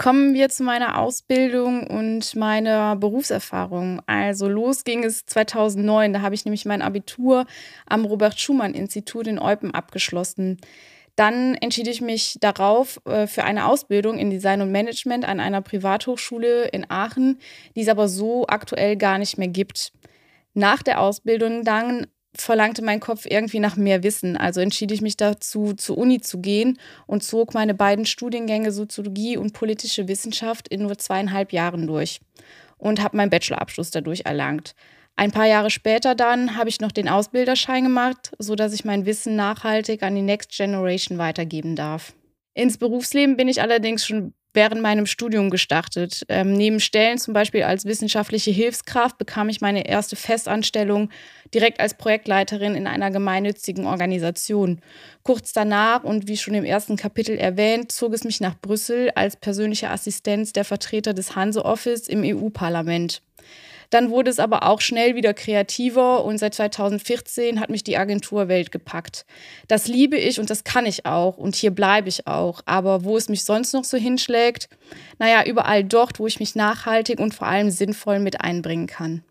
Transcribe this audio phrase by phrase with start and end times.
[0.00, 4.00] Kommen wir zu meiner Ausbildung und meiner Berufserfahrung.
[4.06, 7.44] Also los ging es 2009, da habe ich nämlich mein Abitur
[7.84, 10.56] am Robert-Schumann-Institut in Eupen abgeschlossen.
[11.16, 15.60] Dann entschied ich mich darauf äh, für eine Ausbildung in Design und Management an einer
[15.60, 17.38] Privathochschule in Aachen,
[17.76, 19.92] die es aber so aktuell gar nicht mehr gibt.
[20.54, 22.06] Nach der Ausbildung dann
[22.36, 24.36] verlangte mein Kopf irgendwie nach mehr Wissen.
[24.36, 29.36] Also entschied ich mich dazu, zur Uni zu gehen und zog meine beiden Studiengänge Soziologie
[29.36, 32.20] und politische Wissenschaft in nur zweieinhalb Jahren durch
[32.78, 34.74] und habe meinen Bachelorabschluss dadurch erlangt.
[35.16, 39.36] Ein paar Jahre später dann habe ich noch den Ausbilderschein gemacht, sodass ich mein Wissen
[39.36, 42.14] nachhaltig an die Next Generation weitergeben darf.
[42.54, 46.24] Ins Berufsleben bin ich allerdings schon während meinem Studium gestartet.
[46.28, 51.10] Ähm, neben Stellen zum Beispiel als wissenschaftliche Hilfskraft bekam ich meine erste Festanstellung
[51.54, 54.80] direkt als Projektleiterin in einer gemeinnützigen Organisation.
[55.22, 59.36] Kurz danach und wie schon im ersten Kapitel erwähnt, zog es mich nach Brüssel als
[59.36, 63.22] persönliche Assistenz der Vertreter des Hanse Office im EU-Parlament.
[63.90, 68.48] Dann wurde es aber auch schnell wieder kreativer und seit 2014 hat mich die Agentur
[68.48, 69.26] Welt gepackt.
[69.68, 72.62] Das liebe ich und das kann ich auch und hier bleibe ich auch.
[72.66, 74.68] Aber wo es mich sonst noch so hinschlägt,
[75.18, 79.22] naja, überall dort, wo ich mich nachhaltig und vor allem sinnvoll mit einbringen kann.